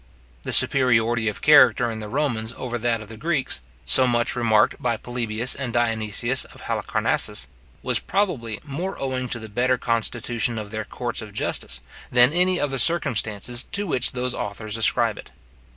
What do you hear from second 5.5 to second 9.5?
and Dionysius of Halicarnassus, was probably more owing to the